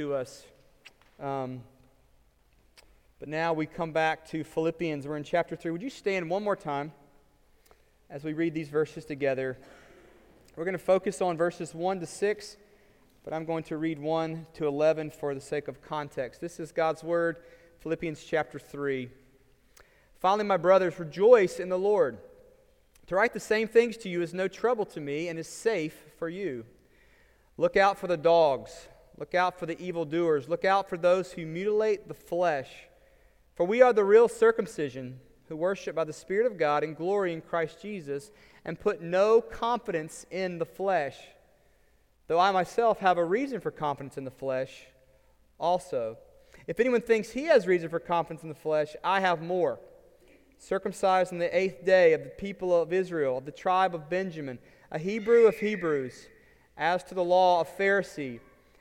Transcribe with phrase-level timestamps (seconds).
[0.00, 0.46] to us.
[1.20, 1.60] Um,
[3.18, 5.06] but now we come back to Philippians.
[5.06, 5.72] We're in chapter 3.
[5.72, 6.92] Would you stand one more time
[8.08, 9.58] as we read these verses together?
[10.56, 12.56] We're going to focus on verses 1 to 6,
[13.24, 16.40] but I'm going to read 1 to 11 for the sake of context.
[16.40, 17.36] This is God's Word,
[17.80, 19.10] Philippians chapter 3.
[20.18, 22.16] Finally, my brothers, rejoice in the Lord.
[23.08, 26.04] To write the same things to you is no trouble to me and is safe
[26.18, 26.64] for you.
[27.58, 28.88] Look out for the dogs
[29.20, 30.48] Look out for the evildoers.
[30.48, 32.70] Look out for those who mutilate the flesh.
[33.54, 37.34] For we are the real circumcision who worship by the Spirit of God and glory
[37.34, 38.30] in Christ Jesus
[38.64, 41.18] and put no confidence in the flesh.
[42.28, 44.86] Though I myself have a reason for confidence in the flesh
[45.58, 46.16] also.
[46.66, 49.80] If anyone thinks he has reason for confidence in the flesh, I have more.
[50.56, 54.58] Circumcised on the eighth day of the people of Israel, of the tribe of Benjamin,
[54.90, 56.28] a Hebrew of Hebrews,
[56.78, 58.40] as to the law, a Pharisee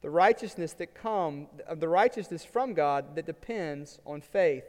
[0.00, 4.64] the righteousness that come of the righteousness from God that depends on faith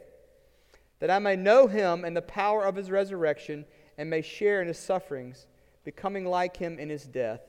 [0.98, 3.64] that I may know him and the power of his resurrection
[3.96, 5.46] and may share in his sufferings
[5.84, 7.40] becoming like him in his death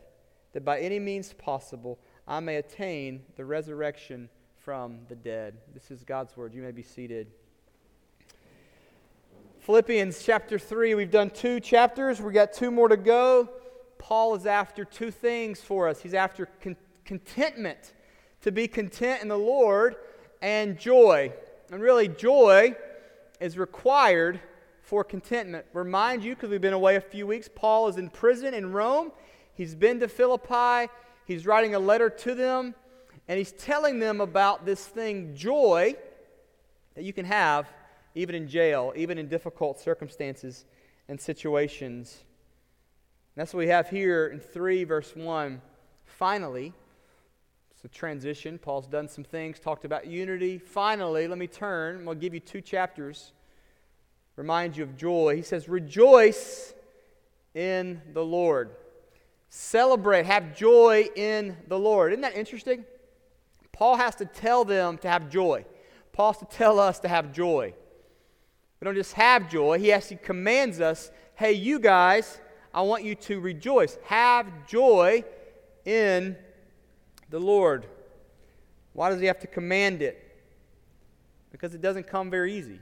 [0.53, 5.57] that by any means possible I may attain the resurrection from the dead.
[5.73, 6.53] This is God's word.
[6.53, 7.27] You may be seated.
[9.59, 12.21] Philippians chapter 3 we've done two chapters.
[12.21, 13.49] We've got two more to go.
[13.97, 16.01] Paul is after two things for us.
[16.01, 16.47] He's after
[17.11, 17.91] contentment,
[18.39, 19.97] to be content in the Lord,
[20.41, 21.33] and joy.
[21.69, 22.73] And really, joy
[23.41, 24.39] is required
[24.81, 25.65] for contentment.
[25.73, 29.11] Remind you, because we've been away a few weeks, Paul is in prison in Rome.
[29.53, 30.89] He's been to Philippi.
[31.25, 32.75] He's writing a letter to them,
[33.27, 35.95] and he's telling them about this thing, joy,
[36.95, 37.67] that you can have
[38.15, 40.63] even in jail, even in difficult circumstances
[41.09, 42.23] and situations.
[43.35, 45.61] And that's what we have here in 3, verse 1.
[46.05, 46.73] Finally,
[47.83, 48.57] a transition.
[48.57, 50.57] Paul's done some things, talked about unity.
[50.57, 51.97] Finally, let me turn.
[51.97, 53.33] I'm going to give you two chapters.
[54.35, 55.35] Remind you of joy.
[55.35, 56.73] He says, Rejoice
[57.53, 58.71] in the Lord.
[59.49, 62.13] Celebrate, have joy in the Lord.
[62.13, 62.85] Isn't that interesting?
[63.71, 65.65] Paul has to tell them to have joy.
[66.13, 67.73] Paul has to tell us to have joy.
[68.79, 72.39] We don't just have joy, he actually commands us hey, you guys,
[72.71, 73.97] I want you to rejoice.
[74.03, 75.23] Have joy
[75.85, 76.37] in
[77.31, 77.87] the Lord.
[78.93, 80.27] Why does he have to command it?
[81.51, 82.79] Because it doesn't come very easy.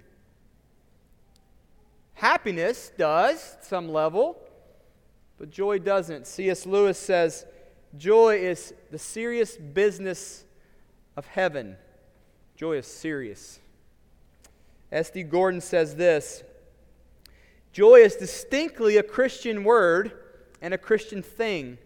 [2.15, 4.37] Happiness does, some level,
[5.37, 6.27] but joy doesn't.
[6.27, 6.65] C.S.
[6.65, 7.45] Lewis says,
[7.97, 10.43] Joy is the serious business
[11.15, 11.77] of heaven.
[12.55, 13.59] Joy is serious.
[14.91, 15.23] S.D.
[15.23, 16.43] Gordon says this
[17.71, 20.11] Joy is distinctly a Christian word
[20.61, 21.77] and a Christian thing.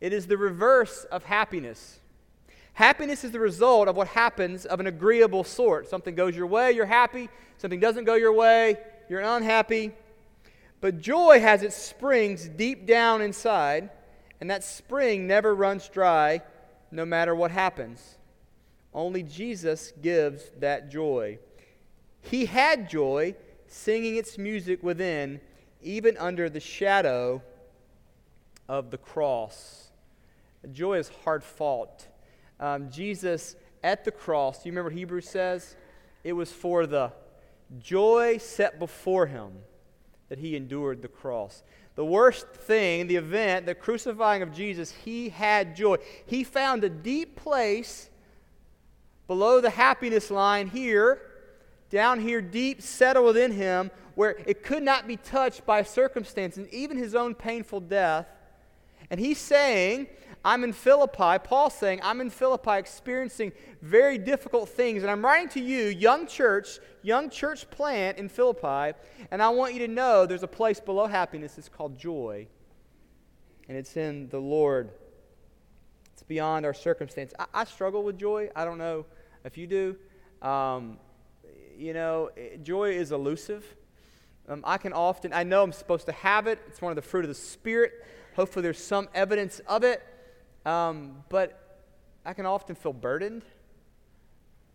[0.00, 2.00] It is the reverse of happiness.
[2.74, 5.88] Happiness is the result of what happens of an agreeable sort.
[5.88, 7.28] Something goes your way, you're happy.
[7.56, 8.76] Something doesn't go your way,
[9.08, 9.92] you're unhappy.
[10.80, 13.90] But joy has its springs deep down inside,
[14.40, 16.42] and that spring never runs dry
[16.92, 18.16] no matter what happens.
[18.94, 21.40] Only Jesus gives that joy.
[22.20, 23.34] He had joy
[23.66, 25.40] singing its music within,
[25.82, 27.42] even under the shadow
[28.68, 29.87] of the cross.
[30.72, 32.06] Joy is hard fought.
[32.60, 35.76] Um, Jesus at the cross, do you remember Hebrews says?
[36.24, 37.12] It was for the
[37.78, 39.52] joy set before him
[40.28, 41.62] that he endured the cross.
[41.94, 45.96] The worst thing, the event, the crucifying of Jesus, he had joy.
[46.26, 48.10] He found a deep place
[49.26, 51.20] below the happiness line here,
[51.90, 56.68] down here, deep, settled within him, where it could not be touched by circumstance and
[56.72, 58.26] even his own painful death.
[59.10, 60.08] And he's saying
[60.48, 63.52] I'm in Philippi, Paul's saying, I'm in Philippi experiencing
[63.82, 65.02] very difficult things.
[65.02, 68.96] And I'm writing to you, young church, young church plant in Philippi,
[69.30, 71.58] and I want you to know there's a place below happiness.
[71.58, 72.46] It's called joy.
[73.68, 74.88] And it's in the Lord.
[76.14, 77.34] It's beyond our circumstance.
[77.38, 78.48] I, I struggle with joy.
[78.56, 79.04] I don't know
[79.44, 79.96] if you do.
[80.40, 80.96] Um,
[81.76, 82.30] you know,
[82.62, 83.66] joy is elusive.
[84.48, 86.58] Um, I can often, I know I'm supposed to have it.
[86.68, 87.92] It's one of the fruit of the Spirit.
[88.34, 90.02] Hopefully, there's some evidence of it.
[90.68, 91.80] Um, but
[92.26, 93.42] I can often feel burdened.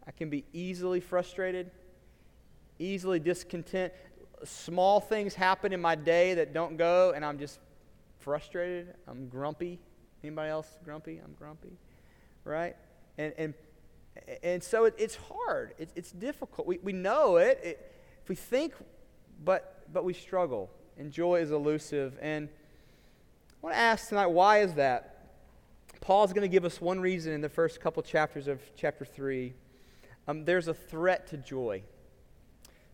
[0.08, 1.70] I can be easily frustrated,
[2.80, 3.94] easily discontent.
[4.44, 7.60] Small things happen in my day that don't go, and I'm just
[8.18, 8.96] frustrated.
[9.08, 9.80] I'm grumpy.
[10.24, 11.22] Anybody else grumpy?
[11.24, 11.78] I'm grumpy,
[12.44, 12.76] right?
[13.20, 13.54] And and
[14.42, 15.76] and so it, it's hard.
[15.78, 16.66] It, it's difficult.
[16.66, 17.60] We, we know it.
[17.64, 17.94] it.
[18.24, 18.74] If we think,
[19.46, 20.72] but but we struggle.
[20.98, 22.18] And joy is elusive.
[22.20, 25.13] And I want to ask tonight, why is that?
[26.04, 29.54] Paul's going to give us one reason in the first couple chapters of chapter 3.
[30.28, 31.82] Um, there's a threat to joy.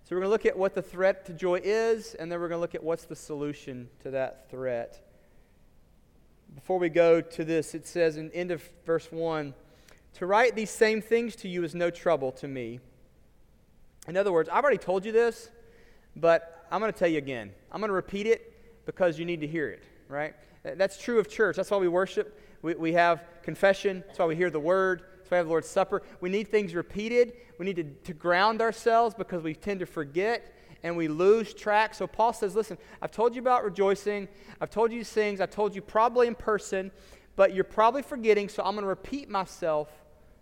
[0.04, 2.50] So we're going to look at what the threat to joy is, and then we're
[2.50, 5.04] going to look at what's the solution to that threat.
[6.54, 9.56] Before we go to this, it says in end of verse 1
[10.14, 12.80] To write these same things to you is no trouble to me.
[14.08, 15.50] In other words, I've already told you this,
[16.16, 17.54] but I'm going to tell you again.
[17.72, 20.36] I'm going to repeat it because you need to hear it, right?
[20.62, 21.56] That's true of church.
[21.56, 22.40] That's why we worship.
[22.62, 24.04] We, we have confession.
[24.08, 25.04] That's why we hear the word.
[25.18, 26.02] That's why we have the Lord's Supper.
[26.22, 27.34] We need things repeated.
[27.58, 31.94] We need to, to ground ourselves because we tend to forget and we lose track.
[31.94, 34.28] So Paul says, Listen, I've told you about rejoicing.
[34.62, 35.42] I've told you these things.
[35.42, 36.92] I've told you probably in person,
[37.36, 38.50] but you're probably forgetting.
[38.50, 39.90] So I'm going to repeat myself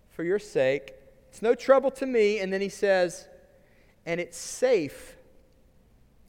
[0.09, 0.93] for your sake.
[1.29, 2.39] It's no trouble to me.
[2.39, 3.27] And then he says,
[4.05, 5.15] And it's safe.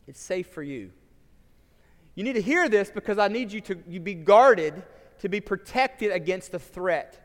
[0.06, 0.90] It's safe for you.
[2.14, 4.82] You need to hear this because I need you to you be guarded
[5.20, 7.24] to be protected against the threat.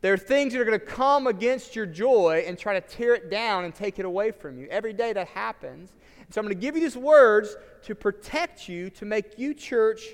[0.00, 3.14] There are things that are going to come against your joy and try to tear
[3.14, 4.66] it down and take it away from you.
[4.70, 5.92] Every day that happens.
[6.30, 10.04] So I'm going to give you these words to protect you, to make you, church,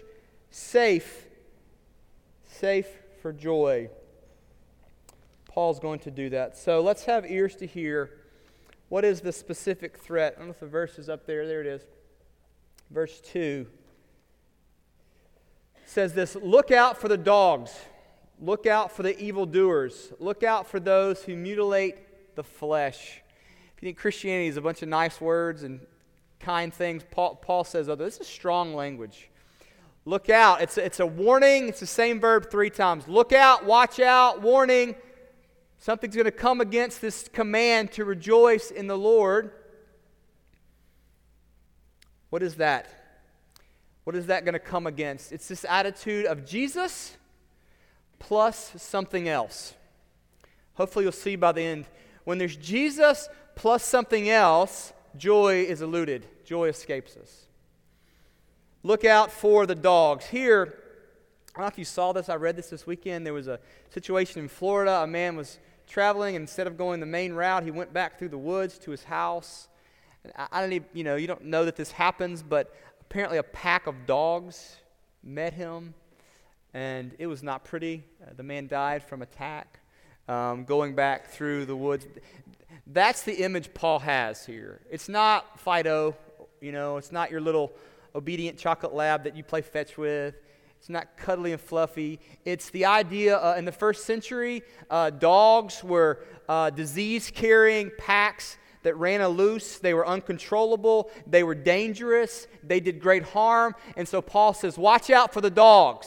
[0.50, 1.26] safe.
[2.48, 2.88] Safe
[3.22, 3.90] for joy.
[5.48, 6.56] Paul's going to do that.
[6.56, 8.10] So let's have ears to hear.
[8.88, 10.34] What is the specific threat?
[10.34, 11.46] I don't know if the verse is up there.
[11.46, 11.82] There it is.
[12.90, 13.66] Verse 2
[15.86, 17.74] says this Look out for the dogs,
[18.40, 23.22] look out for the evildoers, look out for those who mutilate the flesh.
[23.76, 25.80] If you think Christianity is a bunch of nice words and
[26.40, 29.30] kind things, Paul, Paul says, oh, this is strong language.
[30.04, 30.62] Look out.
[30.62, 31.68] It's a, it's a warning.
[31.68, 33.08] It's the same verb three times.
[33.08, 34.94] Look out, watch out, warning.
[35.78, 39.50] Something's going to come against this command to rejoice in the Lord.
[42.30, 42.95] What is that?
[44.06, 45.32] What is that going to come against?
[45.32, 47.16] It's this attitude of Jesus
[48.20, 49.74] plus something else.
[50.74, 51.86] Hopefully, you'll see by the end.
[52.22, 57.46] When there's Jesus plus something else, joy is eluded, joy escapes us.
[58.84, 60.26] Look out for the dogs.
[60.26, 60.78] Here,
[61.56, 63.26] I don't know if you saw this, I read this this weekend.
[63.26, 63.58] There was a
[63.90, 65.02] situation in Florida.
[65.02, 65.58] A man was
[65.88, 69.02] traveling, instead of going the main route, he went back through the woods to his
[69.02, 69.66] house.
[70.36, 72.72] I don't even, you know, you don't know that this happens, but
[73.08, 74.76] apparently a pack of dogs
[75.22, 75.94] met him,
[76.74, 78.02] and it was not pretty.
[78.20, 79.78] Uh, the man died from attack
[80.28, 82.04] um, going back through the woods.
[82.88, 84.80] That's the image Paul has here.
[84.90, 86.16] It's not Fido,
[86.60, 87.72] you know, it's not your little
[88.14, 90.34] obedient chocolate lab that you play fetch with.
[90.78, 92.18] It's not cuddly and fluffy.
[92.44, 98.58] It's the idea uh, in the first century, uh, dogs were uh, disease carrying packs
[98.86, 99.78] that ran a loose.
[99.78, 101.10] They were uncontrollable.
[101.26, 102.46] They were dangerous.
[102.62, 103.74] They did great harm.
[103.96, 106.06] And so Paul says, Watch out for the dogs.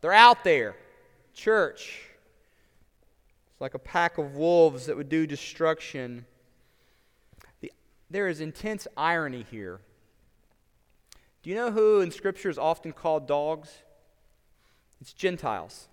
[0.00, 0.74] They're out there.
[1.34, 2.02] Church.
[3.52, 6.26] It's like a pack of wolves that would do destruction.
[7.60, 7.70] The,
[8.10, 9.78] there is intense irony here.
[11.44, 13.70] Do you know who in Scripture is often called dogs?
[15.00, 15.86] It's Gentiles,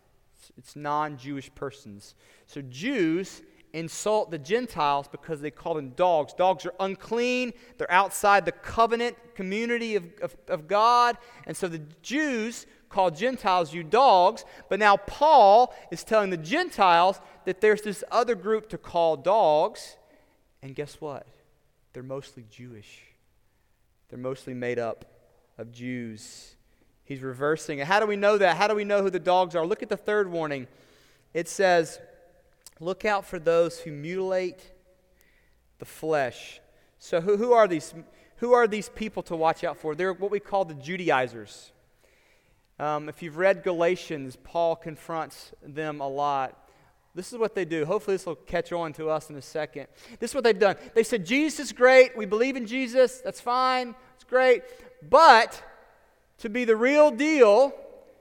[0.57, 2.15] it's, non Jewish persons.
[2.47, 3.43] So Jews
[3.73, 6.33] insult the Gentiles because they call them dogs.
[6.33, 11.17] Dogs are unclean, they're outside the covenant community of, of, of, God.
[11.45, 14.45] And so the Jews call Gentiles you dogs.
[14.69, 19.97] But now Paul is telling the Gentiles that there's this other group to call dogs.
[20.61, 21.27] And guess what?
[21.93, 23.03] They're mostly Jewish,
[24.09, 25.05] they're mostly made up
[25.57, 26.55] of Jews.
[27.03, 27.87] He's reversing it.
[27.87, 28.57] How do we know that?
[28.57, 29.65] How do we know who the dogs are?
[29.65, 30.67] Look at the third warning.
[31.33, 31.99] It says,
[32.79, 34.71] Look out for those who mutilate
[35.79, 36.59] the flesh.
[36.99, 37.93] So, who, who, are these,
[38.37, 39.95] who are these people to watch out for?
[39.95, 41.71] They're what we call the Judaizers.
[42.79, 46.69] Um, if you've read Galatians, Paul confronts them a lot.
[47.15, 47.83] This is what they do.
[47.85, 49.87] Hopefully, this will catch on to us in a second.
[50.19, 50.75] This is what they've done.
[50.93, 52.15] They said, Jesus is great.
[52.15, 53.21] We believe in Jesus.
[53.21, 53.95] That's fine.
[54.15, 54.61] It's great.
[55.09, 55.63] But
[56.39, 57.73] to be the real deal,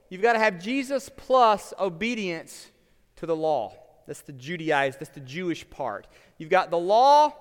[0.09, 2.69] you've got to have Jesus plus obedience
[3.17, 3.75] to the law.
[4.07, 6.07] That's the Judaized, that's the Jewish part.
[6.39, 7.35] You've got the law,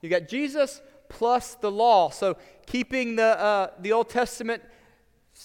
[0.00, 2.10] you've got Jesus plus the law.
[2.10, 4.62] So keeping the, uh, the Old Testament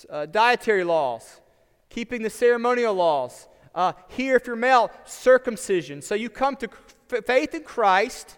[0.10, 1.42] uh, dietary laws,
[1.90, 3.48] keeping the ceremonial laws.
[3.74, 6.02] Uh, here, if you're male, circumcision.
[6.02, 6.70] So you come to
[7.12, 8.36] f- faith in Christ,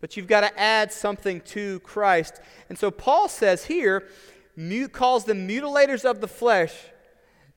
[0.00, 2.40] but you've got to add something to Christ.
[2.68, 4.08] And so Paul says here,
[4.92, 6.74] calls them mutilators of the flesh.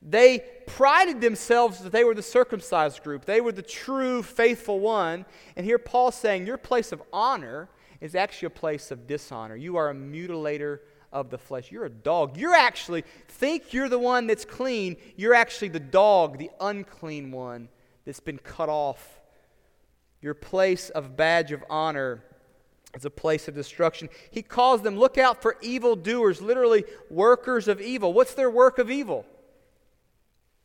[0.04, 3.24] They prided themselves that they were the circumcised group.
[3.24, 5.24] They were the true, faithful one.
[5.56, 7.68] And here Paul's saying, Your place of honor
[8.00, 9.54] is actually a place of dishonor.
[9.54, 10.80] You are a mutilator
[11.12, 11.70] of the flesh.
[11.70, 12.36] You're a dog.
[12.36, 14.96] You're actually, think you're the one that's clean.
[15.16, 17.68] You're actually the dog, the unclean one
[18.04, 19.20] that's been cut off.
[20.20, 22.24] Your place of badge of honor
[22.94, 24.08] is a place of destruction.
[24.30, 28.12] He calls them, look out for evil doers, literally workers of evil.
[28.12, 29.26] What's their work of evil?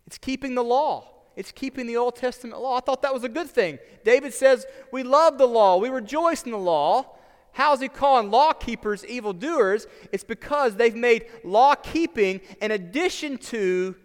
[0.07, 1.09] It's keeping the law.
[1.35, 2.77] It's keeping the Old Testament law.
[2.77, 3.77] I thought that was a good thing.
[4.03, 5.77] David says, We love the law.
[5.77, 7.15] We rejoice in the law.
[7.51, 9.85] How's he calling law keepers evildoers?
[10.11, 13.95] It's because they've made law keeping an addition to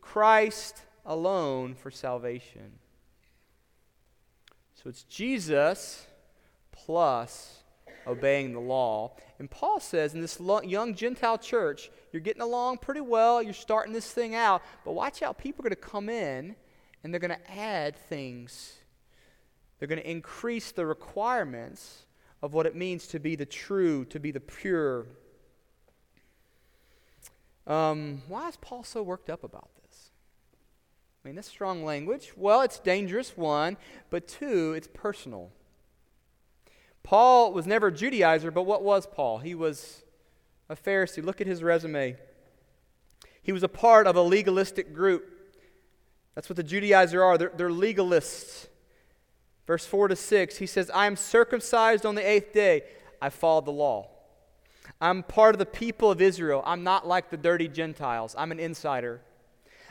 [0.00, 2.78] Christ alone for salvation.
[4.74, 6.06] So it's Jesus
[6.72, 7.63] plus
[8.06, 9.12] obeying the law.
[9.38, 13.92] And Paul says in this young Gentile church, you're getting along pretty well, you're starting
[13.92, 16.56] this thing out, but watch out, people are going to come in
[17.02, 18.74] and they're going to add things.
[19.78, 22.06] They're going to increase the requirements
[22.42, 25.06] of what it means to be the true, to be the pure.
[27.66, 30.10] Um, why is Paul so worked up about this?
[31.24, 32.32] I mean, that's strong language.
[32.36, 33.78] Well, it's dangerous, one,
[34.10, 35.50] but two, it's personal.
[37.04, 39.38] Paul was never a Judaizer, but what was Paul?
[39.38, 40.02] He was
[40.68, 41.22] a Pharisee.
[41.22, 42.16] Look at his resume.
[43.42, 45.30] He was a part of a legalistic group.
[46.34, 47.38] That's what the Judaizers are.
[47.38, 48.66] They're, they're legalists.
[49.66, 52.82] Verse 4 to 6, he says, I am circumcised on the eighth day.
[53.20, 54.10] I followed the law.
[55.00, 56.62] I'm part of the people of Israel.
[56.66, 58.34] I'm not like the dirty Gentiles.
[58.36, 59.20] I'm an insider.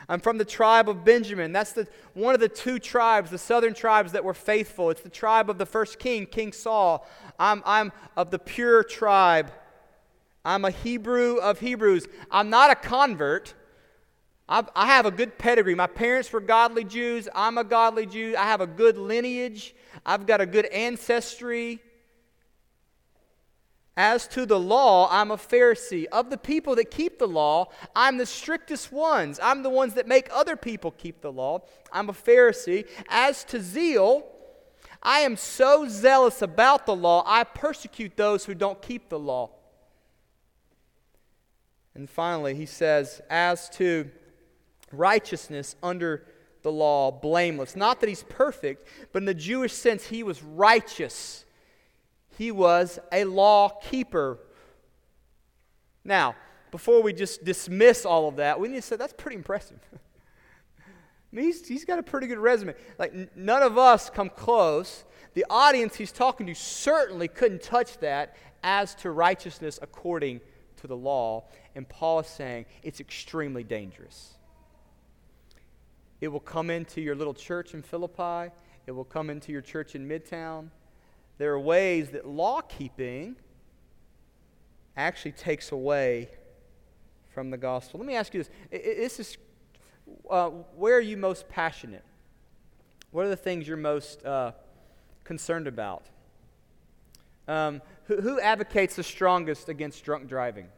[0.08, 1.52] I'm from the tribe of Benjamin.
[1.52, 4.90] That's the, one of the two tribes, the southern tribes that were faithful.
[4.90, 7.06] It's the tribe of the first king, King Saul.
[7.38, 9.50] I'm, I'm of the pure tribe.
[10.44, 12.06] I'm a Hebrew of Hebrews.
[12.30, 13.54] I'm not a convert.
[14.48, 15.74] I've, I have a good pedigree.
[15.74, 17.28] My parents were godly Jews.
[17.34, 18.34] I'm a godly Jew.
[18.38, 19.74] I have a good lineage.
[20.04, 21.80] I've got a good ancestry.
[23.96, 26.06] As to the law, I'm a Pharisee.
[26.06, 29.38] Of the people that keep the law, I'm the strictest ones.
[29.40, 31.62] I'm the ones that make other people keep the law.
[31.92, 32.88] I'm a Pharisee.
[33.08, 34.26] As to zeal,
[35.02, 39.50] I am so zealous about the law, I persecute those who don't keep the law.
[41.94, 44.10] And finally, he says, As to
[44.90, 46.26] righteousness under
[46.62, 47.76] the law, blameless.
[47.76, 51.44] Not that he's perfect, but in the Jewish sense, he was righteous.
[52.36, 54.38] He was a law keeper.
[56.04, 56.34] Now,
[56.70, 59.78] before we just dismiss all of that, we need to say that's pretty impressive.
[60.78, 62.74] I mean, he's, he's got a pretty good resume.
[62.98, 65.04] Like, n- none of us come close.
[65.34, 70.40] The audience he's talking to certainly couldn't touch that as to righteousness according
[70.76, 71.44] to the law.
[71.74, 74.34] And Paul is saying it's extremely dangerous.
[76.20, 78.52] It will come into your little church in Philippi.
[78.86, 80.68] It will come into your church in Midtown.
[81.38, 83.36] There are ways that law keeping
[84.96, 86.28] actually takes away
[87.30, 87.98] from the gospel.
[87.98, 88.50] Let me ask you this.
[88.70, 89.38] This is
[90.30, 92.04] uh, where are you most passionate?
[93.10, 94.52] What are the things you're most uh,
[95.24, 96.04] concerned about?
[97.46, 100.68] Um, who, who advocates the strongest against drunk driving?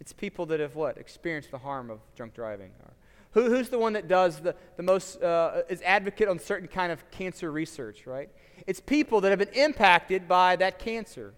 [0.00, 0.98] It's people that have what?
[0.98, 2.70] Experienced the harm of drunk driving.
[2.82, 2.92] Or
[3.32, 6.90] who, who's the one that does the, the most, uh, is advocate on certain kind
[6.90, 8.30] of cancer research, right?
[8.66, 11.34] It's people that have been impacted by that cancer.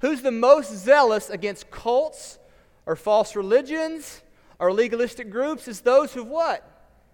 [0.00, 2.38] Who's the most zealous against cults
[2.86, 4.22] or false religions
[4.58, 5.66] or legalistic groups?
[5.66, 6.64] Is those who've what?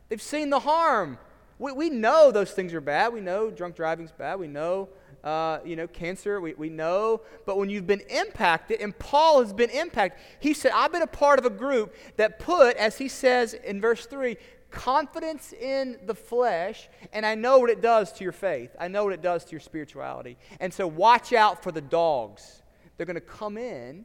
[0.09, 1.19] They've seen the harm.
[1.59, 3.13] We, we know those things are bad.
[3.13, 4.39] We know drunk driving's bad.
[4.39, 4.91] We know
[5.25, 7.23] uh, you know, cancer, we, we know.
[7.47, 11.07] But when you've been impacted, and Paul has been impacted, he said, I've been a
[11.07, 14.37] part of a group that put, as he says in verse 3,
[14.71, 18.77] confidence in the flesh, and I know what it does to your faith.
[18.79, 20.37] I know what it does to your spirituality.
[20.61, 22.63] And so watch out for the dogs.
[22.97, 24.05] They're going to come in,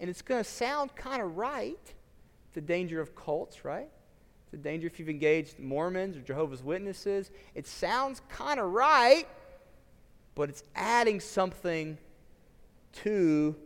[0.00, 1.94] and it's going to sound kind of right.
[2.54, 3.90] The danger of cults, right?
[4.52, 7.30] The danger if you've engaged Mormons or Jehovah's Witnesses.
[7.54, 9.28] It sounds kind of right
[10.36, 11.98] but it's adding something
[12.92, 13.56] to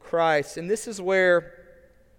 [0.00, 0.58] Christ.
[0.58, 1.64] And this is where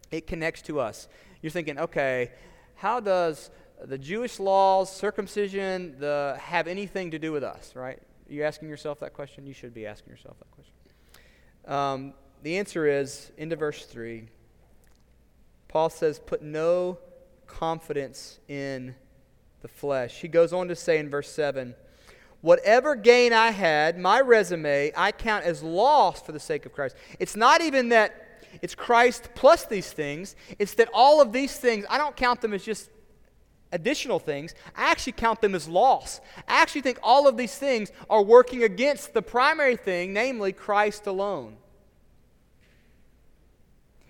[0.10, 1.08] it connects to us.
[1.42, 2.32] You're thinking, okay,
[2.76, 3.52] how does
[3.84, 8.00] the Jewish laws, circumcision, the, have anything to do with us, right?
[8.28, 9.46] You asking yourself that question?
[9.46, 10.74] You should be asking yourself that question.
[11.68, 14.30] Um, the answer is, into verse 3,
[15.68, 16.98] Paul says, put no
[17.46, 18.96] confidence in
[19.62, 20.22] the flesh.
[20.22, 21.76] He goes on to say in verse 7,
[22.42, 26.96] Whatever gain I had, my resume, I count as loss for the sake of Christ.
[27.20, 28.24] It's not even that
[28.62, 32.54] it's Christ plus these things, it's that all of these things, I don't count them
[32.54, 32.90] as just
[33.72, 34.56] additional things.
[34.76, 36.22] I actually count them as loss.
[36.48, 41.08] I actually think all of these things are working against the primary thing, namely Christ
[41.08, 41.58] alone.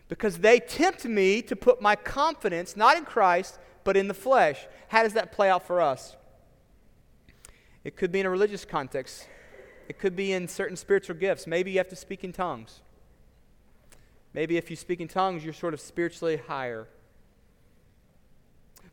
[0.10, 4.66] Because they tempt me to put my confidence not in Christ, but in the flesh.
[4.90, 6.16] How does that play out for us?
[7.84, 9.28] It could be in a religious context,
[9.88, 11.48] it could be in certain spiritual gifts.
[11.48, 12.82] Maybe you have to speak in tongues.
[14.34, 16.88] Maybe if you speak in tongues, you're sort of spiritually higher.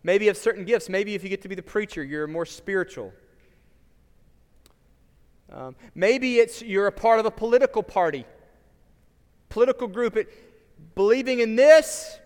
[0.02, 0.88] Maybe you have certain gifts.
[0.88, 3.12] Maybe if you get to be the preacher, you're more spiritual.
[5.52, 8.26] Um, maybe it's you're a part of a political party,
[9.48, 10.16] political group.
[10.16, 10.28] It,
[10.94, 12.18] believing in this,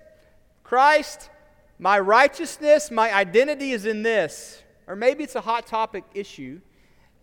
[0.65, 1.31] Christ,
[1.79, 4.63] my righteousness, my identity is in this.
[4.89, 6.61] Or maybe it's a hot topic issue,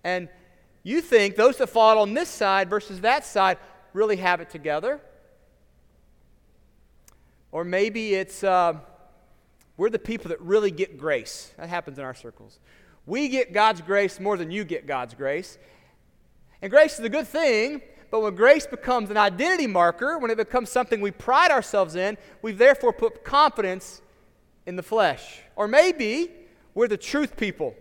[0.04, 0.30] and
[0.84, 3.58] you think those that fall on this side versus that side
[3.92, 5.02] really have it together.
[7.52, 8.44] Or maybe it's.
[8.44, 8.76] Uh,
[9.78, 11.52] we're the people that really get grace.
[11.58, 12.60] That happens in our circles.
[13.06, 15.58] We get God's grace more than you get God's grace.
[16.62, 20.38] And grace is a good thing, but when grace becomes an identity marker, when it
[20.38, 24.02] becomes something we pride ourselves in, we therefore put confidence
[24.66, 25.42] in the flesh.
[25.58, 26.32] Or maybe
[26.76, 27.74] we're the truth people.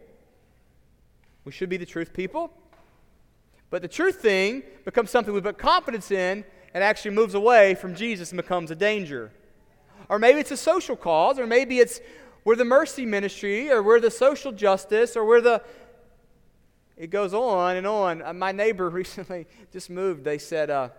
[1.45, 2.51] We should be the truth people.
[3.69, 7.95] But the truth thing becomes something we put confidence in and actually moves away from
[7.95, 9.33] Jesus and becomes a danger.
[10.09, 12.01] Or maybe it's a social cause, or maybe it's
[12.45, 15.63] we're the mercy ministry, or we're the social justice, or we're the.
[16.97, 18.23] It goes on and on.
[18.23, 20.25] Uh, my neighbor recently just moved.
[20.25, 20.91] They said, uh,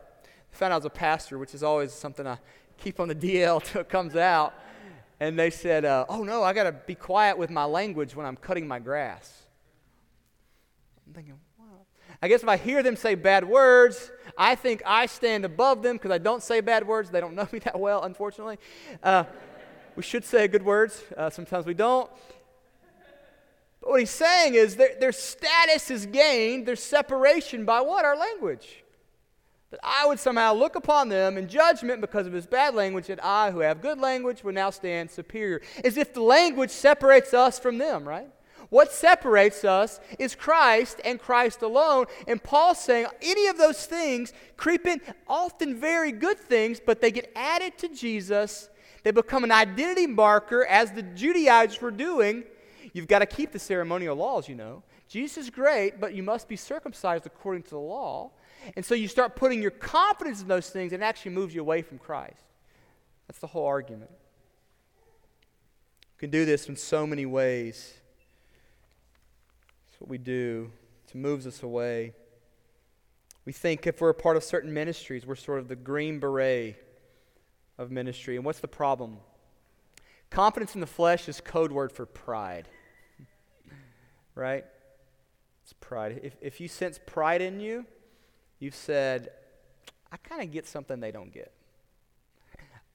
[0.52, 2.40] found out I was a pastor, which is always something I
[2.78, 4.54] keep on the DL till it comes out.
[5.20, 8.26] And they said, uh, oh no, I got to be quiet with my language when
[8.26, 9.44] I'm cutting my grass.
[11.08, 11.66] I'm thinking, wow.
[12.22, 15.96] I guess if I hear them say bad words, I think I stand above them
[15.96, 17.10] because I don't say bad words.
[17.10, 18.58] They don't know me that well, unfortunately.
[19.02, 19.24] Uh,
[19.96, 21.02] we should say good words.
[21.16, 22.10] Uh, sometimes we don't.
[23.80, 28.04] But what he's saying is their, their status is gained, their separation by what?
[28.04, 28.84] Our language.
[29.76, 33.20] That I would somehow look upon them in judgment because of his bad language, and
[33.20, 35.62] I, who have good language, would now stand superior.
[35.84, 38.30] As if the language separates us from them, right?
[38.70, 42.06] What separates us is Christ and Christ alone.
[42.26, 47.12] And Paul's saying any of those things creep in, often very good things, but they
[47.12, 48.70] get added to Jesus.
[49.04, 52.46] They become an identity marker, as the Judaizers were doing.
[52.94, 54.84] You've got to keep the ceremonial laws, you know.
[55.10, 58.32] Jesus is great, but you must be circumcised according to the law.
[58.76, 61.62] And so you start putting your confidence in those things, and it actually moves you
[61.62, 62.42] away from Christ.
[63.28, 64.12] That's the whole argument.
[64.12, 67.94] You can do this in so many ways.
[69.90, 70.72] It's what we do.
[71.08, 72.14] It moves us away.
[73.46, 76.76] We think if we're a part of certain ministries, we're sort of the green beret
[77.78, 78.36] of ministry.
[78.36, 79.18] And what's the problem?
[80.30, 82.68] Confidence in the flesh is code word for pride.
[84.36, 84.66] right?
[85.64, 86.20] It's pride.
[86.24, 87.86] If, if you sense pride in you,
[88.60, 89.30] you've said,
[90.12, 91.52] I kind of get something they don't get.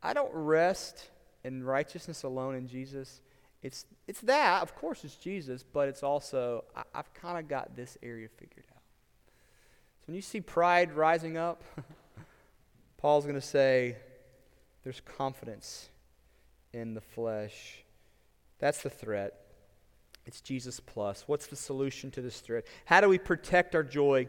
[0.03, 1.11] I don't rest
[1.45, 3.21] in righteousness alone in Jesus.
[3.63, 7.77] It's, it's that, of course, it's Jesus, but it's also, I, have kind of got
[7.77, 8.83] this area figured out.
[10.01, 11.63] So when you see pride rising up,
[12.97, 13.97] Paul's going to say,
[14.83, 15.91] there's confidence
[16.73, 17.85] in the flesh.
[18.59, 19.35] That's the threat.
[20.25, 21.25] It's Jesus plus.
[21.27, 22.65] What's the solution to this threat?
[22.85, 24.29] How do we protect our joy?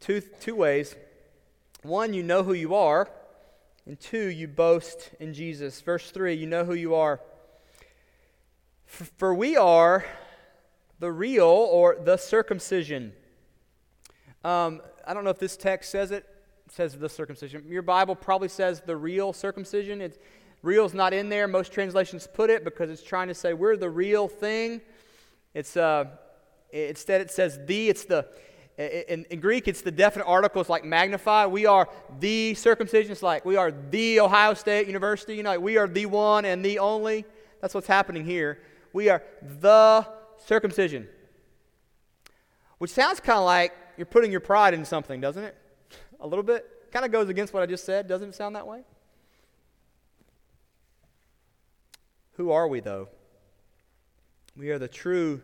[0.00, 0.96] Two, two ways.
[1.82, 3.10] One, you know who you are.
[3.86, 5.80] And two, you boast in Jesus.
[5.82, 7.20] Verse 3, you know who you are.
[8.86, 10.04] For we are
[10.98, 13.12] the real or the circumcision.
[14.42, 16.24] Um, I don't know if this text says it.
[16.66, 16.72] it.
[16.72, 17.64] says the circumcision.
[17.68, 20.00] Your Bible probably says the real circumcision.
[20.00, 20.18] It's,
[20.62, 21.46] real's not in there.
[21.46, 24.80] Most translations put it because it's trying to say we're the real thing.
[25.52, 26.06] It's uh,
[26.72, 27.88] instead it says the.
[27.88, 28.26] It's the
[28.80, 30.60] in, in, Greek, it's the definite article.
[30.60, 31.46] It's like magnify.
[31.46, 31.88] We are
[32.18, 33.12] the circumcision.
[33.12, 35.36] It's like we are the Ohio State University.
[35.36, 37.24] You know, like we are the one and the only.
[37.60, 38.58] That's what's happening here
[38.92, 39.22] we are
[39.60, 40.06] the
[40.46, 41.08] circumcision.
[42.78, 45.56] Which sounds kind of like you're putting your pride in something, doesn't it?
[46.20, 46.66] A little bit.
[46.90, 48.08] Kind of goes against what I just said.
[48.08, 48.82] Doesn't it sound that way?
[52.32, 53.08] Who are we, though?
[54.56, 55.42] We are the true,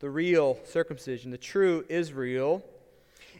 [0.00, 2.64] the real circumcision, the true Israel.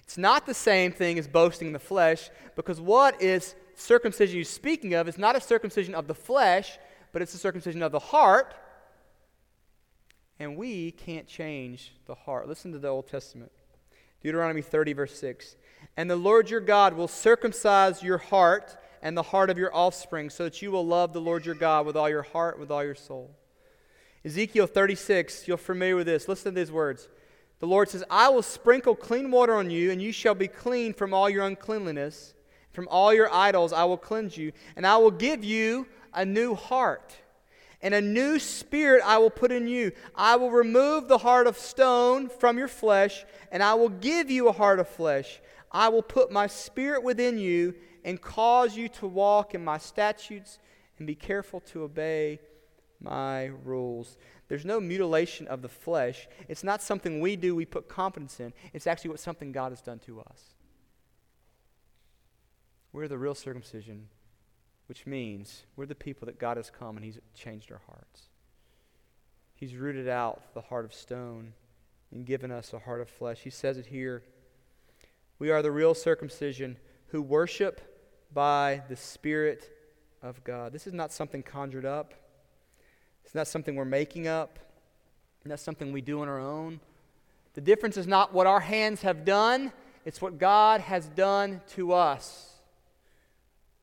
[0.02, 4.44] It's not the same thing as boasting in the flesh, because what is circumcision you're
[4.44, 6.78] speaking of is not a circumcision of the flesh,
[7.12, 8.54] but it's a circumcision of the heart
[10.38, 12.48] and we can't change the heart.
[12.48, 13.50] Listen to the Old Testament.
[14.22, 15.56] Deuteronomy 30, verse 6.
[15.96, 20.30] And the Lord your God will circumcise your heart and the heart of your offspring,
[20.30, 22.82] so that you will love the Lord your God with all your heart, with all
[22.82, 23.36] your soul.
[24.26, 26.26] Ezekiel 36, you're familiar with this.
[26.26, 27.08] Listen to these words.
[27.60, 30.94] The Lord says, I will sprinkle clean water on you, and you shall be clean
[30.94, 32.34] from all your uncleanliness.
[32.72, 36.56] From all your idols I will cleanse you, and I will give you a new
[36.56, 37.14] heart.
[37.80, 39.92] And a new spirit I will put in you.
[40.16, 44.48] I will remove the heart of stone from your flesh, and I will give you
[44.48, 45.40] a heart of flesh.
[45.70, 50.58] I will put my spirit within you and cause you to walk in my statutes
[50.98, 52.40] and be careful to obey
[53.00, 54.16] my rules.
[54.48, 56.28] There's no mutilation of the flesh.
[56.48, 58.52] It's not something we do, we put confidence in.
[58.72, 60.54] It's actually what something God has done to us.
[62.92, 64.08] We're the real circumcision,
[64.86, 68.22] which means we're the people that God has come and He's changed our hearts.
[69.54, 71.52] He's rooted out the heart of stone
[72.12, 73.40] and given us a heart of flesh.
[73.40, 74.22] He says it here.
[75.38, 76.78] We are the real circumcision
[77.08, 77.96] who worship
[78.32, 79.70] by the Spirit
[80.22, 80.72] of God.
[80.72, 82.14] This is not something conjured up.
[83.26, 84.58] It's not something we're making up.
[85.40, 86.80] It's not something we do on our own.
[87.54, 89.72] The difference is not what our hands have done,
[90.04, 92.54] it's what God has done to us.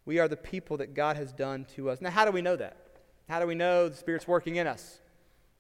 [0.06, 2.00] We are the people that God has done to us.
[2.00, 2.78] Now, how do we know that?
[3.28, 5.00] How do we know the Spirit's working in us?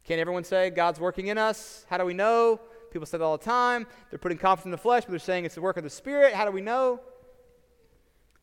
[0.06, 1.86] Can't everyone say God's working in us?
[1.89, 2.60] How do we know?
[2.91, 3.88] People say that all the time.
[4.10, 6.34] They're putting confidence in the flesh, but they're saying it's the work of the Spirit.
[6.34, 7.02] How do we know?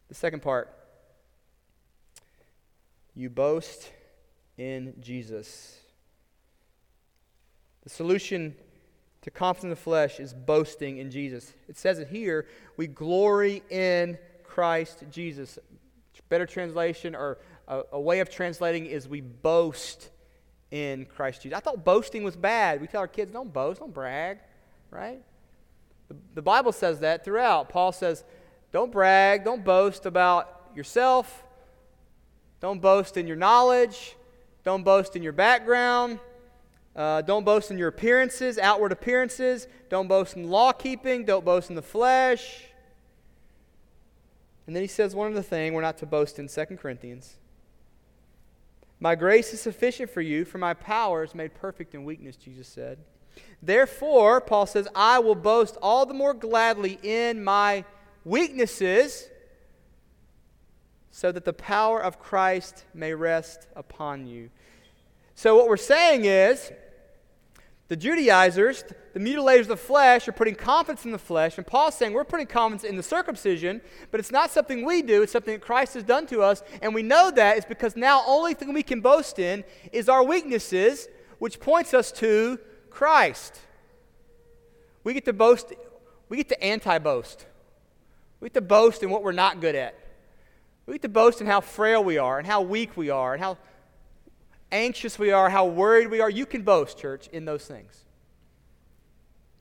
[0.09, 0.75] The second part
[3.15, 3.91] you boast
[4.61, 5.79] in Jesus.
[7.83, 8.55] The solution
[9.23, 11.55] to confidence in the flesh is boasting in Jesus.
[11.67, 12.47] It says it here
[12.77, 15.59] we glory in Christ Jesus.
[16.29, 20.11] Better translation or a, a, way of translating is we boast
[20.71, 21.57] in Christ Jesus.
[21.57, 22.81] I thought boasting was bad.
[22.81, 24.39] We tell our kids, don't boast, don't brag,
[24.91, 25.21] right?
[26.09, 27.71] The, the Bible says that throughout.
[27.71, 28.25] Paul says,
[28.73, 31.45] don't brag, don't boast about yourself,
[32.61, 34.17] don't boast in your knowledge,
[34.65, 36.19] don't boast in your background.
[36.95, 39.69] Uh, don't boast in your appearances, outward appearances.
[39.89, 41.25] Don't boast in law keeping.
[41.25, 42.65] Don't boast in the flesh.
[44.67, 47.37] And then he says one other thing we're not to boast in 2 Corinthians.
[48.99, 52.69] My grace is sufficient for you, for my power is made perfect in weakness, Jesus
[52.69, 52.99] said.
[53.63, 57.85] Therefore, Paul says, I will boast all the more gladly in my
[58.25, 59.30] weaknesses
[61.11, 64.51] so that the power of Christ may rest upon you.
[65.35, 66.71] So, what we're saying is,
[67.89, 71.97] the Judaizers, the mutilators of the flesh, are putting confidence in the flesh, and Paul's
[71.97, 73.81] saying we're putting confidence in the circumcision,
[74.13, 76.95] but it's not something we do, it's something that Christ has done to us, and
[76.95, 81.09] we know that is because now only thing we can boast in is our weaknesses,
[81.41, 83.59] which points us to Christ.
[85.03, 85.73] We get to boast,
[86.29, 87.47] we get to anti boast.
[88.39, 90.00] We get to boast in what we're not good at.
[90.91, 93.41] We get to boast in how frail we are and how weak we are and
[93.41, 93.59] how
[94.73, 96.29] anxious we are, how worried we are.
[96.29, 98.07] You can boast, church, in those things.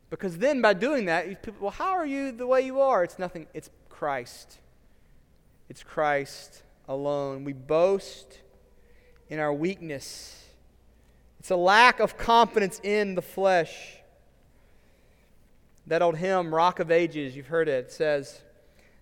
[0.09, 3.03] Because then by doing that, people, well, how are you the way you are?
[3.03, 4.57] It's nothing, it's Christ.
[5.69, 7.43] It's Christ alone.
[7.43, 8.39] We boast
[9.29, 10.47] in our weakness.
[11.39, 13.97] It's a lack of confidence in the flesh.
[15.85, 18.41] That old hymn, Rock of Ages, you've heard it, it says,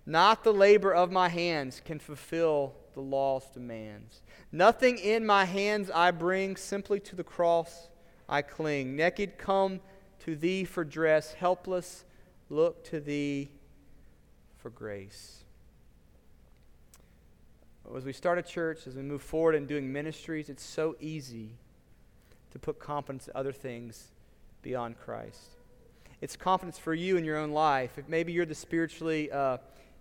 [0.07, 4.21] not the labor of my hands can fulfill the law's demands.
[4.53, 7.89] Nothing in my hands I bring, simply to the cross
[8.29, 8.95] I cling.
[8.95, 9.81] Naked come
[10.21, 12.05] to thee for dress, helpless
[12.49, 13.49] look to thee
[14.55, 15.43] for grace.
[17.95, 21.51] As we start a church, as we move forward in doing ministries, it's so easy
[22.51, 24.07] to put confidence in other things
[24.61, 25.51] beyond Christ.
[26.21, 27.97] It's confidence for you in your own life.
[27.97, 29.57] If maybe you're the spiritually uh,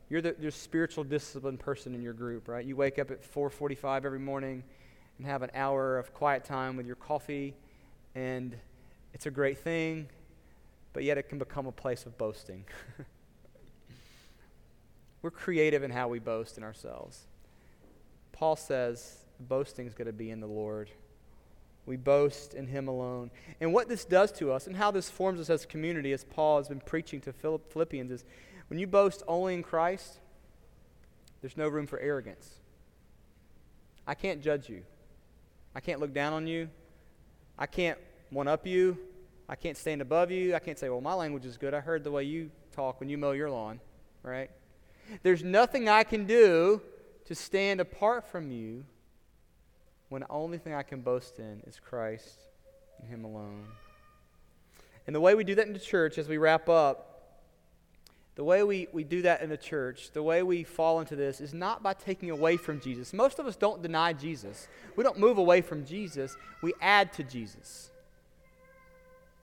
[0.08, 2.64] you're the, the spiritual disciplined person in your group, right?
[2.64, 4.62] You wake up at 4:45 every morning
[5.18, 7.54] and have an hour of quiet time with your coffee,
[8.14, 8.56] and
[9.12, 10.08] it's a great thing,
[10.92, 12.64] but yet it can become a place of boasting.
[15.22, 17.26] We're creative in how we boast in ourselves.
[18.32, 20.90] Paul says boasting is going to be in the Lord.
[21.86, 23.30] We boast in Him alone.
[23.60, 26.58] And what this does to us and how this forms us as community, as Paul
[26.58, 28.24] has been preaching to Philippians, is
[28.68, 30.18] when you boast only in Christ,
[31.40, 32.54] there's no room for arrogance.
[34.06, 34.82] I can't judge you.
[35.74, 36.68] I can't look down on you.
[37.58, 37.98] I can't
[38.30, 38.98] one up you.
[39.48, 40.54] I can't stand above you.
[40.54, 41.74] I can't say, well, my language is good.
[41.74, 43.80] I heard the way you talk when you mow your lawn,
[44.22, 44.50] right?
[45.22, 46.80] There's nothing I can do
[47.26, 48.84] to stand apart from you
[50.08, 52.40] when the only thing I can boast in is Christ
[53.00, 53.66] and Him alone.
[55.06, 57.15] And the way we do that in the church as we wrap up
[58.36, 61.40] the way we, we do that in the church, the way we fall into this,
[61.40, 63.12] is not by taking away from Jesus.
[63.12, 64.68] Most of us don't deny Jesus.
[64.94, 67.90] We don't move away from Jesus, we add to Jesus.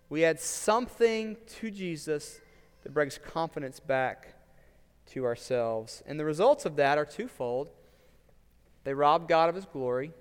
[0.09, 2.39] We add something to Jesus
[2.83, 4.35] that brings confidence back
[5.07, 6.03] to ourselves.
[6.05, 7.69] And the results of that are twofold
[8.83, 10.11] they rob God of his glory,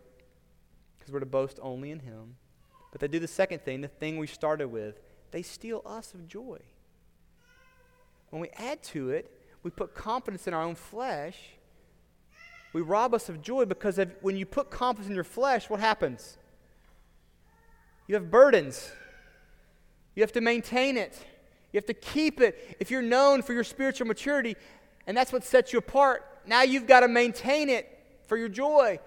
[0.97, 2.37] because we're to boast only in him.
[2.93, 5.01] But they do the second thing, the thing we started with
[5.33, 6.59] they steal us of joy.
[8.33, 9.31] When we add to it,
[9.63, 11.37] we put confidence in our own flesh.
[12.73, 16.39] We rob us of joy because when you put confidence in your flesh, what happens?
[18.07, 18.91] You have burdens.
[20.15, 21.15] You have to maintain it.
[21.73, 22.79] You have to keep it.
[22.81, 24.57] If you're known for your spiritual maturity,
[25.07, 27.87] and that's what sets you apart, now you've got to maintain it
[28.29, 28.99] for your joy.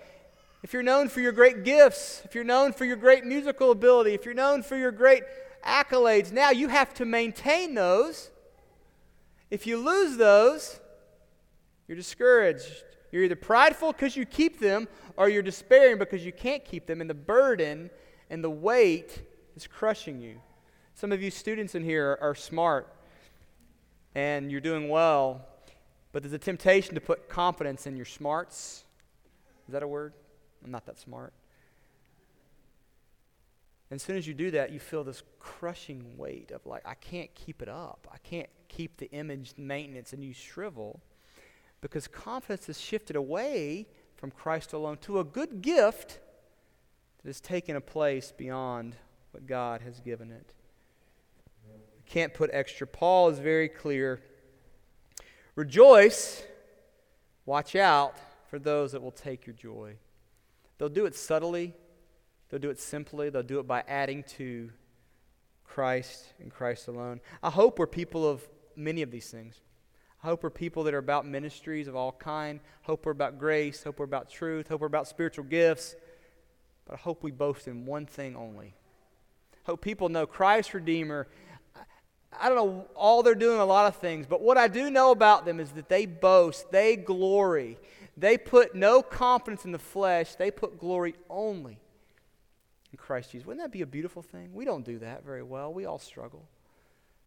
[0.62, 4.14] If you're known for your great gifts, if you're known for your great musical ability,
[4.14, 5.24] if you're known for your great
[5.66, 8.30] accolades, now you have to maintain those
[9.50, 10.80] if you lose those,
[11.88, 12.84] you're discouraged.
[13.12, 17.02] You're either prideful because you keep them, or you're despairing because you can't keep them,
[17.02, 17.90] and the burden
[18.30, 19.22] and the weight
[19.56, 20.42] is crushing you.
[20.96, 22.92] Some of you students in here are, smart
[24.16, 25.46] and you're doing well,
[26.12, 28.86] but there's a temptation to put confidence in your smarts.
[29.68, 30.14] Is that a word?
[30.64, 31.34] I'm not that smart.
[33.90, 36.96] And as soon as you do that, you feel this crushing weight of like, I
[36.96, 38.08] can't keep it up.
[38.12, 41.02] I can't keep the image maintenance, and you shrivel
[41.82, 46.20] because confidence is shifted away from Christ alone to a good gift
[47.22, 48.96] that has taken a place beyond
[49.32, 50.54] what God has given it.
[52.06, 52.88] Can't put extra.
[52.88, 54.22] Paul is very clear.
[55.56, 56.44] Rejoice,
[57.46, 58.16] watch out
[58.50, 59.96] for those that will take your joy.
[60.78, 61.74] They'll do it subtly
[62.50, 64.72] They'll do it simply, they'll do it by adding to
[65.64, 67.20] Christ and Christ alone.
[67.42, 69.62] I hope we're people of many of these things.
[70.24, 72.60] I hope we're people that are about ministries of all kind.
[72.84, 73.84] Hope we're about grace.
[73.84, 74.68] Hope we're about truth.
[74.68, 75.96] Hope we're about spiritual gifts.
[76.86, 78.74] But I hope we boast in one thing only.
[79.66, 81.28] Hope people know Christ Redeemer.
[82.40, 85.12] I don't know, all they're doing a lot of things, but what I do know
[85.12, 87.78] about them is that they boast, they glory.
[88.18, 91.80] They put no confidence in the flesh, they put glory only
[92.92, 93.46] in Christ Jesus.
[93.46, 94.54] Wouldn't that be a beautiful thing?
[94.54, 95.74] We don't do that very well.
[95.74, 96.46] We all struggle.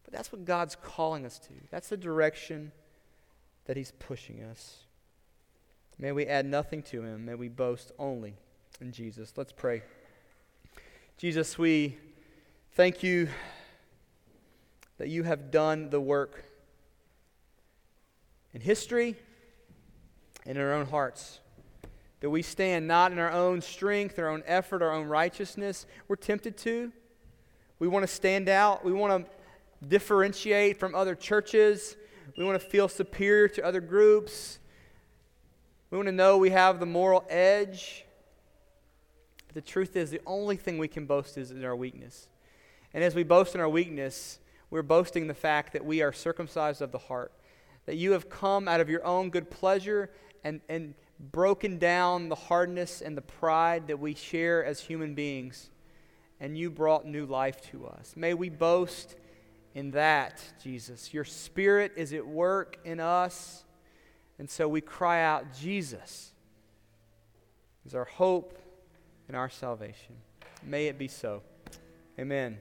[0.08, 1.52] But that's what God's calling us to.
[1.70, 2.72] That's the direction
[3.66, 4.84] that He's pushing us.
[5.98, 7.26] May we add nothing to Him.
[7.26, 8.32] May we boast only
[8.80, 9.34] in Jesus.
[9.36, 9.82] Let's pray.
[11.18, 11.98] Jesus, we
[12.72, 13.28] thank you
[14.96, 16.42] that you have done the work
[18.54, 19.14] in history
[20.46, 21.40] and in our own hearts
[22.20, 25.84] that we stand not in our own strength, our own effort, our own righteousness.
[26.08, 26.92] We're tempted to.
[27.78, 28.86] We want to stand out.
[28.86, 29.37] We want to
[29.86, 31.96] differentiate from other churches.
[32.36, 34.58] We want to feel superior to other groups.
[35.90, 38.04] We want to know we have the moral edge.
[39.46, 42.28] But the truth is, the only thing we can boast is in our weakness.
[42.92, 44.38] And as we boast in our weakness,
[44.70, 47.32] we're boasting the fact that we are circumcised of the heart,
[47.86, 50.10] that you have come out of your own good pleasure
[50.44, 55.70] and, and broken down the hardness and the pride that we share as human beings,
[56.38, 58.14] and you brought new life to us.
[58.14, 59.16] May we boast
[59.78, 61.14] in that, Jesus.
[61.14, 63.62] Your Spirit is at work in us,
[64.40, 66.32] and so we cry out, Jesus
[67.86, 68.58] is our hope
[69.28, 70.16] and our salvation.
[70.64, 71.42] May it be so.
[72.18, 72.58] Amen.